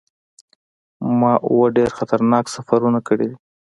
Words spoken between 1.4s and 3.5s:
اووه ډیر خطرناک سفرونه کړي دي.